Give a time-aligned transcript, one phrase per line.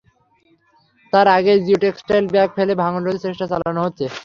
[1.13, 4.05] তার আগেই geo textile bag ফেলে ভাঙন রোধের চেষ্টা চালানো হচ্ছে।